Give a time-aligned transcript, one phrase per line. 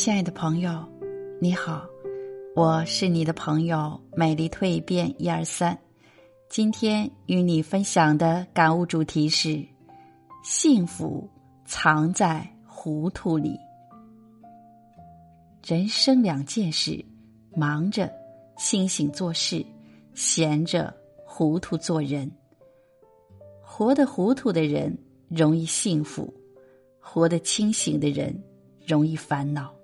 [0.00, 0.88] 亲爱的朋友，
[1.40, 1.84] 你好，
[2.54, 5.76] 我是你的朋友美丽蜕变一二三。
[6.48, 9.60] 今天与你分享的感悟主题是：
[10.44, 11.28] 幸福
[11.64, 13.58] 藏在糊涂里。
[15.66, 17.04] 人生两件事，
[17.56, 18.08] 忙着
[18.56, 19.66] 清醒做事，
[20.14, 20.94] 闲着
[21.26, 22.30] 糊涂做人。
[23.60, 24.96] 活得糊涂的人
[25.28, 26.32] 容易幸福，
[27.00, 28.32] 活得清醒的人
[28.86, 29.74] 容易烦恼。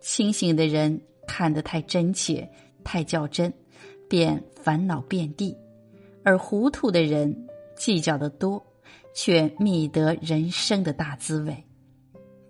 [0.00, 2.48] 清醒的人看得太真切、
[2.84, 3.52] 太较真，
[4.08, 5.54] 便烦恼遍地；
[6.22, 7.34] 而糊涂的人
[7.76, 8.64] 计较的多，
[9.14, 11.64] 却觅得人生的大滋味。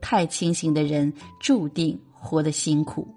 [0.01, 3.09] 太清醒的人注定活得辛苦，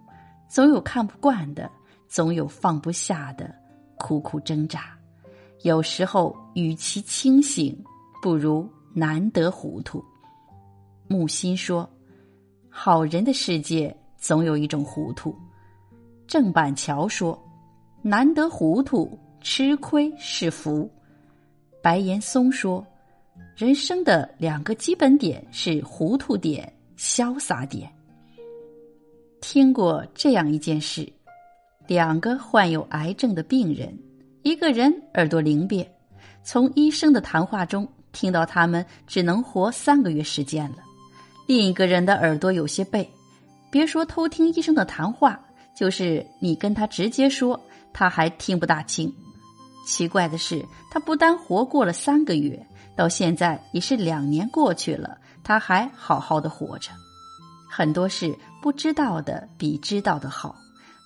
[0.50, 1.70] 总有看不惯的，
[2.08, 3.54] 总有放不下的，
[3.98, 4.98] 苦苦挣扎。
[5.62, 7.78] 有时候，与其清醒，
[8.20, 10.04] 不如难得糊涂。
[11.08, 11.88] 木心说
[12.68, 15.36] ：“好人的世界。”总有一种糊涂。
[16.28, 17.38] 郑板桥说
[18.02, 20.90] ：“难得糊涂，吃亏是福。”
[21.84, 22.86] 白岩松说
[23.58, 27.92] ：“人生的两个基本点是糊涂点、潇洒点。”
[29.42, 31.12] 听过这样一件事：
[31.88, 33.98] 两个患有癌症的病人，
[34.44, 35.92] 一个人耳朵灵便，
[36.44, 40.78] 从医生的谈话中听到他们只能活三个月时间了；
[41.48, 43.10] 另一个人的耳朵有些背。
[43.72, 45.40] 别说偷听医生的谈话，
[45.74, 47.58] 就是你跟他直接说，
[47.94, 49.12] 他还听不大清。
[49.88, 56.92] 奇怪的是，他不单活过了三个月，到现在已是两年过去了，他还好好的活着。
[57.70, 60.54] 很多事不知道的比知道的好，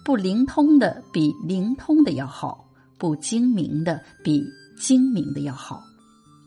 [0.04, 4.44] 不灵通的比灵通的要好，不精明的比
[4.76, 5.84] 精明的要好。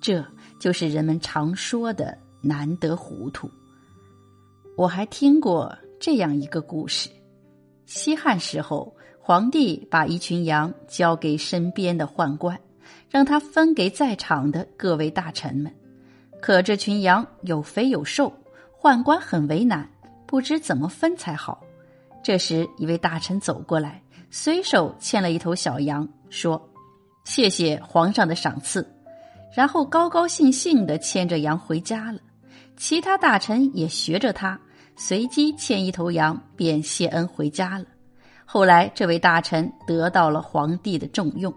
[0.01, 0.25] 这
[0.61, 3.49] 就是人们常说的难得糊涂。
[4.77, 5.73] 我还听过。
[6.01, 7.11] 这样一个故事：
[7.87, 12.59] 西汉时候，皇帝把一群羊交给身边的宦官，
[13.11, 15.75] 让他分给在场的各位大臣们。
[16.41, 18.33] 可这群羊有肥有瘦，
[18.81, 19.89] 宦官很为难，
[20.25, 21.61] 不知怎么分才好。
[22.23, 26.63] 这时，一位大臣走过来，随手牵了一头小羊，说
[27.25, 28.87] ：“谢谢皇上的赏赐。”
[29.53, 32.21] 然后高高兴兴的牵着羊回家了。
[32.77, 34.61] 其他大臣也学着他。
[35.01, 37.85] 随机牵一头羊，便谢恩回家了。
[38.45, 41.55] 后来，这位大臣得到了皇帝的重用，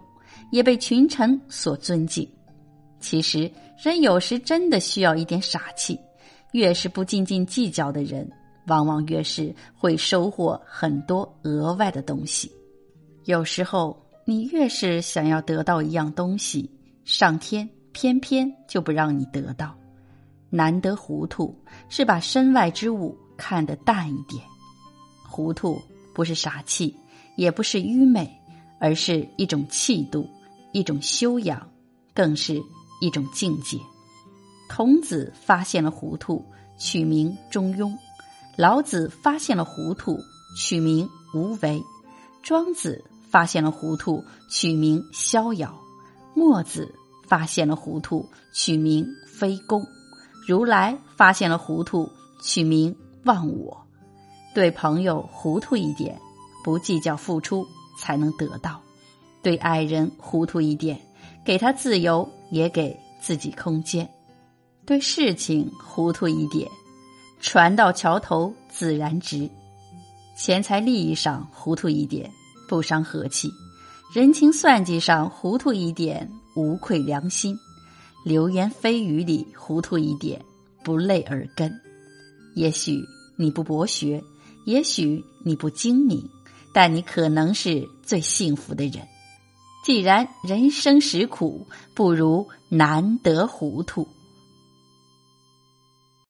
[0.52, 2.26] 也被群臣所尊敬。
[3.00, 3.50] 其实，
[3.82, 5.98] 人有时真的需要一点傻气。
[6.52, 8.30] 越是不斤斤计较的人，
[8.68, 12.48] 往往越是会收获很多额外的东西。
[13.24, 16.70] 有时候，你越是想要得到一样东西，
[17.04, 19.74] 上天偏偏就不让你得到。
[20.48, 23.18] 难得糊涂，是把身外之物。
[23.44, 24.40] 看得淡一点，
[25.28, 25.82] 糊涂
[26.14, 26.96] 不是傻气，
[27.36, 28.30] 也不是愚昧，
[28.78, 30.30] 而是一种气度，
[30.72, 31.68] 一种修养，
[32.14, 32.62] 更是
[33.00, 33.76] 一种境界。
[34.70, 36.46] 孔子发现了糊涂，
[36.78, 37.92] 取名中庸；
[38.56, 40.16] 老子发现了糊涂，
[40.56, 41.82] 取名无为；
[42.44, 45.68] 庄子发现了糊涂，取名逍遥；
[46.32, 46.94] 墨子
[47.26, 48.24] 发现了糊涂，
[48.54, 49.82] 取名非攻；
[50.46, 52.08] 如来发现了糊涂，
[52.40, 52.96] 取名。
[53.24, 53.86] 忘我，
[54.54, 56.18] 对朋友糊涂一点，
[56.64, 57.66] 不计较付出
[57.98, 58.80] 才能得到；
[59.42, 61.00] 对爱人糊涂一点，
[61.44, 64.04] 给他自由也给自己空间；
[64.84, 66.68] 对事情糊涂一点，
[67.40, 69.48] 船到桥头自然直；
[70.36, 72.30] 钱财利益上糊涂一点，
[72.68, 73.48] 不伤和气；
[74.12, 77.54] 人情算计上糊涂一点，无愧良心；
[78.24, 80.44] 流言蜚语里糊涂一点，
[80.82, 81.72] 不累耳根。
[82.54, 83.04] 也许
[83.36, 84.22] 你不博学，
[84.64, 86.28] 也许你不精明，
[86.72, 89.06] 但你可能是最幸福的人。
[89.84, 94.06] 既然人生实苦，不如难得糊涂。